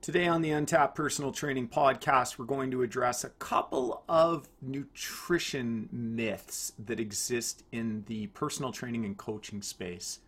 [0.00, 5.86] Today on the Untapped Personal Training Podcast, we're going to address a couple of nutrition
[5.92, 10.20] myths that exist in the personal training and coaching space.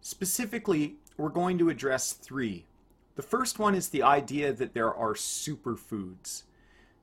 [0.00, 2.66] Specifically, we're going to address three.
[3.14, 6.42] The first one is the idea that there are superfoods.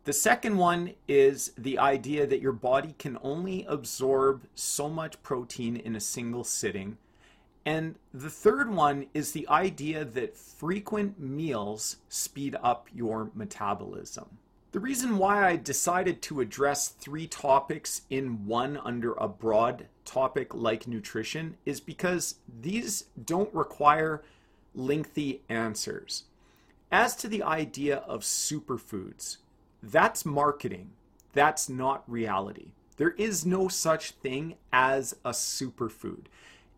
[0.04, 5.78] The second one is the idea that your body can only absorb so much protein
[5.78, 6.98] in a single sitting.
[7.66, 14.38] And the third one is the idea that frequent meals speed up your metabolism.
[14.72, 20.54] The reason why I decided to address three topics in one under a broad topic
[20.54, 24.24] like nutrition is because these don't require
[24.76, 26.26] lengthy answers.
[26.92, 29.38] As to the idea of superfoods,
[29.82, 30.92] that's marketing.
[31.34, 32.72] That's not reality.
[32.98, 36.26] There is no such thing as a superfood.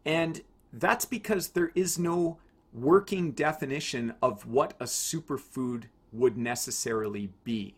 [0.05, 0.41] And
[0.73, 2.37] that's because there is no
[2.73, 7.75] working definition of what a superfood would necessarily be.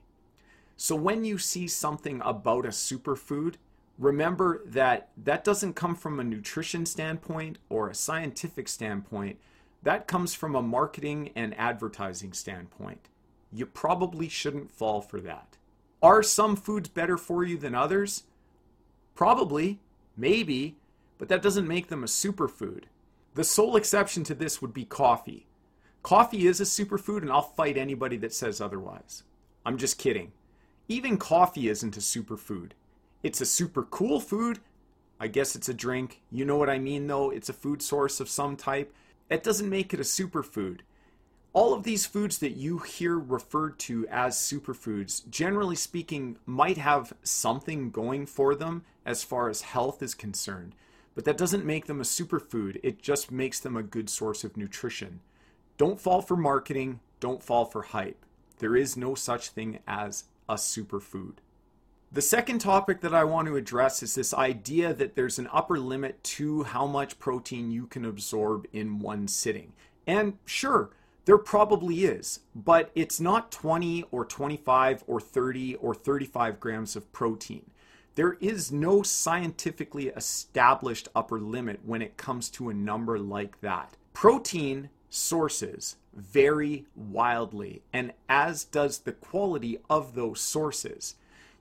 [0.77, 3.55] So when you see something about a superfood,
[3.97, 9.37] remember that that doesn't come from a nutrition standpoint or a scientific standpoint.
[9.83, 13.09] That comes from a marketing and advertising standpoint.
[13.51, 15.57] You probably shouldn't fall for that.
[16.01, 18.23] Are some foods better for you than others?
[19.15, 19.79] Probably,
[20.17, 20.75] maybe,
[21.23, 22.83] but that doesn't make them a superfood.
[23.35, 25.45] The sole exception to this would be coffee.
[26.01, 29.23] Coffee is a superfood, and I'll fight anybody that says otherwise.
[29.65, 30.33] I'm just kidding.
[30.89, 32.71] Even coffee isn't a superfood.
[33.23, 34.59] It's a super cool food.
[35.17, 36.19] I guess it's a drink.
[36.29, 37.29] You know what I mean, though?
[37.29, 38.93] It's a food source of some type.
[39.29, 40.81] That doesn't make it a superfood.
[41.53, 47.13] All of these foods that you hear referred to as superfoods, generally speaking, might have
[47.23, 50.75] something going for them as far as health is concerned.
[51.15, 54.57] But that doesn't make them a superfood, it just makes them a good source of
[54.57, 55.19] nutrition.
[55.77, 58.25] Don't fall for marketing, don't fall for hype.
[58.59, 61.35] There is no such thing as a superfood.
[62.11, 65.79] The second topic that I want to address is this idea that there's an upper
[65.79, 69.73] limit to how much protein you can absorb in one sitting.
[70.05, 70.91] And sure,
[71.25, 77.11] there probably is, but it's not 20 or 25 or 30 or 35 grams of
[77.11, 77.71] protein.
[78.15, 83.97] There is no scientifically established upper limit when it comes to a number like that.
[84.13, 91.15] Protein sources vary wildly, and as does the quality of those sources.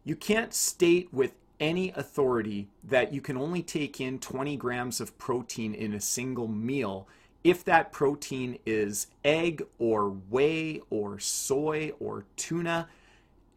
[0.05, 5.17] You can't state with any authority that you can only take in 20 grams of
[5.17, 7.07] protein in a single meal
[7.45, 12.89] if that protein is egg or whey or soy or tuna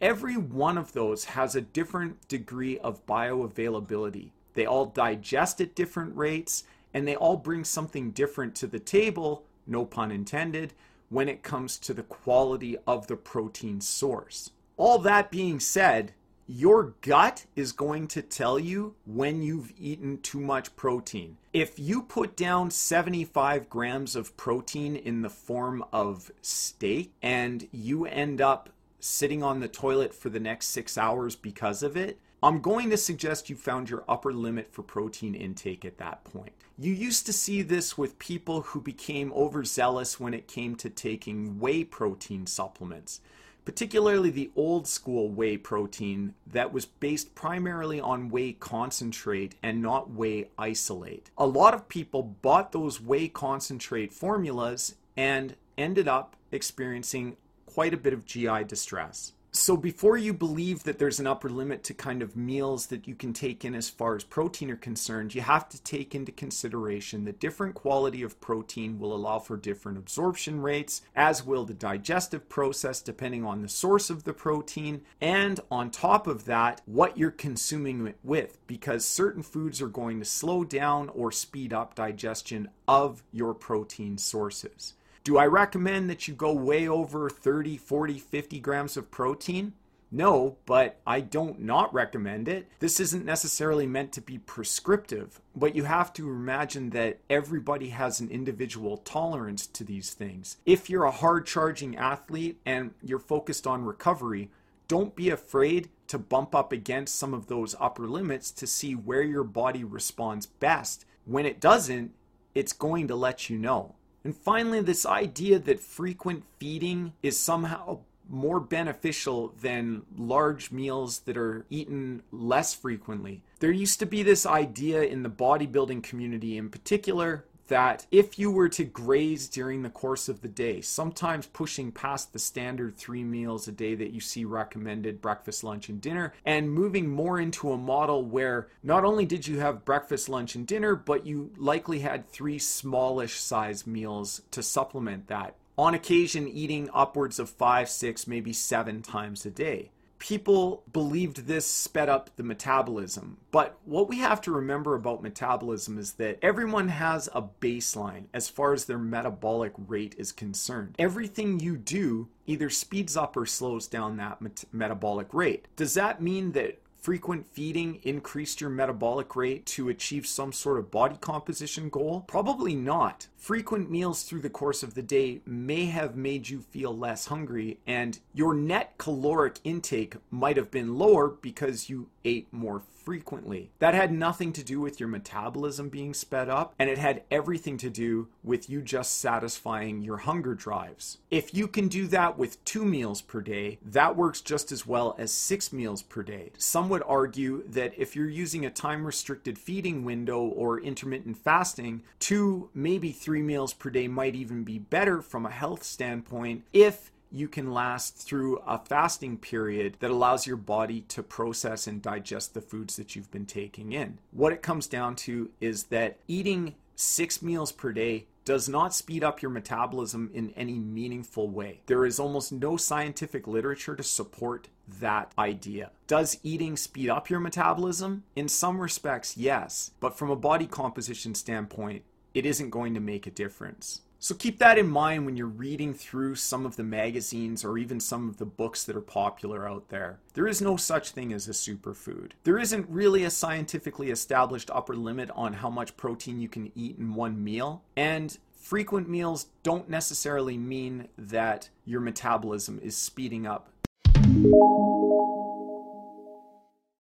[0.02, 4.32] every one of those has a different degree of bioavailability.
[4.54, 6.64] They all digest at different rates,
[6.94, 10.74] and they all bring something different to the table, no pun intended,
[11.10, 14.52] when it comes to the quality of the protein source.
[14.78, 16.14] All that being said,
[16.48, 21.38] your gut is going to tell you when you've eaten too much protein.
[21.54, 28.06] If you put down 75 grams of protein in the form of steak and you
[28.06, 28.70] end up
[29.06, 32.98] sitting on the toilet for the next six hours because of it, I'm going to
[32.98, 36.54] suggest you found your upper limit for protein intake at that point.
[36.78, 41.60] You used to see this with people who became overzealous when it came to taking
[41.60, 43.22] whey protein supplements,
[43.64, 50.12] particularly the old school whey protein that was based primarily on whey concentrate and not
[50.12, 51.30] whey isolate.
[51.38, 57.38] A lot of people bought those whey concentrate formulas and ended up experiencing
[57.76, 59.34] quite a bit of GI distress.
[59.52, 63.16] So, before you believe that there's an upper limit to kind of meals that you
[63.16, 67.26] can take in as far as protein are concerned, you have to take into consideration
[67.26, 72.48] the different quality of protein will allow for different absorption rates, as will the digestive
[72.48, 77.30] process depending on the source of the protein, and on top of that, what you're
[77.30, 82.70] consuming it with, because certain foods are going to slow down or speed up digestion
[82.88, 84.94] of your protein sources.
[85.26, 89.74] Do I recommend that you go way over 30, 40, 50 grams of protein?
[90.12, 92.70] No, but I don't not recommend it.
[92.78, 98.20] This isn't necessarily meant to be prescriptive, but you have to imagine that everybody has
[98.20, 100.58] an individual tolerance to these things.
[100.64, 104.52] If you're a hard charging athlete and you're focused on recovery,
[104.88, 109.24] don't be afraid to bump up against some of those upper limits to see where
[109.24, 111.04] your body responds best.
[111.26, 112.14] When it doesn't,
[112.54, 113.96] it's going to let you know.
[114.26, 121.38] And finally, this idea that frequent feeding is somehow more beneficial than large meals that
[121.38, 123.44] are eaten less frequently.
[123.60, 128.52] There used to be this idea in the bodybuilding community in particular that if you
[128.52, 133.24] were to graze during the course of the day, sometimes pushing past the standard three
[133.24, 137.72] meals a day that you see recommended breakfast, lunch, and dinner, and moving more into
[137.72, 142.00] a model where not only did you have breakfast, lunch, and dinner, but you likely
[142.00, 145.56] had three smallish size meals to supplement that.
[145.78, 151.70] On occasion, eating upwards of five, six, maybe seven times a day people believed this
[151.70, 153.38] sped up the metabolism.
[153.52, 158.50] But what we have to remember about metabolism is that everyone has a baseline as
[158.50, 160.96] far as their metabolic rate is concerned.
[160.98, 165.68] Everything you do either speeds up or slows down that met- metabolic rate.
[165.76, 170.90] Does that mean that frequent feeding increased your metabolic rate to achieve some sort of
[170.90, 172.26] body composition goal?
[172.28, 173.28] Probably not.
[173.38, 177.78] Frequent meals through the course of the day may have made you feel less hungry,
[177.86, 183.72] and your net caloric intake might have been lower because you ate more frequently.
[183.80, 187.78] That had nothing to do with your metabolism being sped up, and it had everything
[187.78, 191.20] to do with you just satisfying your hunger drives.
[191.30, 195.16] If you can do that with two meals per day, that works just as well
[195.20, 196.52] as six meals per day.
[196.58, 202.04] Some would argue that if you're using a time restricted feeding window or intermittent fasting,
[202.20, 207.12] two, maybe three meals per day might even be better from a health standpoint if
[207.36, 212.54] you can last through a fasting period that allows your body to process and digest
[212.54, 214.18] the foods that you've been taking in.
[214.32, 219.24] What it comes down to is that eating six meals per day does not speed
[219.24, 221.82] up your metabolism in any meaningful way.
[221.88, 225.92] There is almost no scientific literature to support that idea.
[226.08, 228.24] Does eating speed up your metabolism?
[228.36, 232.04] In some respects, yes, but from a body composition standpoint,
[232.36, 234.02] it isn't going to make a difference.
[234.26, 238.00] So keep that in mind when you're reading through some of the magazines or even
[238.00, 240.18] some of the books that are popular out there.
[240.34, 242.32] There is no such thing as a superfood.
[242.44, 246.98] There isn't really a scientifically established upper limit on how much protein you can eat
[246.98, 247.84] in one meal.
[247.96, 253.70] And frequent meals don't necessarily mean that your metabolism is speeding up.